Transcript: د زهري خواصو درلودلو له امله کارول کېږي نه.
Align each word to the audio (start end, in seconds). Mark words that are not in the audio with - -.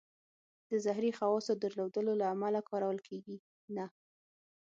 د 0.69 0.71
زهري 0.85 1.11
خواصو 1.17 1.51
درلودلو 1.63 2.13
له 2.21 2.25
امله 2.33 2.59
کارول 2.69 2.99
کېږي 3.07 3.37
نه. 3.75 3.85